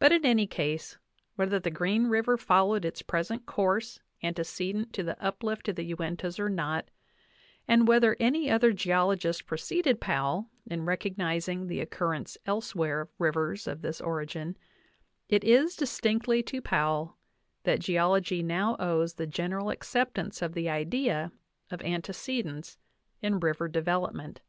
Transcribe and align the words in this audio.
But 0.00 0.10
in 0.10 0.26
any 0.26 0.48
case, 0.48 0.98
whether 1.36 1.60
the 1.60 1.70
Green 1.70 2.08
River 2.08 2.36
followed 2.36 2.84
its 2.84 3.00
present 3.00 3.46
course 3.46 4.00
ante 4.20 4.42
cedent 4.42 4.90
to 4.94 5.04
the 5.04 5.16
uplift 5.24 5.68
of 5.68 5.76
the 5.76 5.84
Uintas 5.94 6.40
or 6.40 6.48
not, 6.50 6.90
and 7.68 7.86
whether 7.86 8.16
any 8.18 8.50
other 8.50 8.72
geologist 8.72 9.46
preceded 9.46 10.00
Powell 10.00 10.50
in 10.66 10.84
recognizing 10.84 11.68
the 11.68 11.78
occurrence 11.78 12.36
elsewhere 12.44 13.02
of 13.02 13.08
rivers 13.20 13.68
of 13.68 13.82
this 13.82 14.00
origin, 14.00 14.56
it 15.28 15.44
is 15.44 15.76
distinctly 15.76 16.42
to 16.42 16.60
Powell 16.60 17.16
that 17.62 17.78
geology 17.78 18.42
now 18.42 18.74
owes 18.80 19.14
the 19.14 19.28
general 19.28 19.70
acceptance 19.70 20.42
of 20.42 20.54
the 20.54 20.68
idea 20.68 21.30
of 21.70 21.80
ante 21.82 22.12
cedence 22.12 22.78
in 23.22 23.38
river 23.38 23.68
development. 23.68 24.40